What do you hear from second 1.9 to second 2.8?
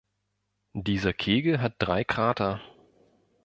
Krater.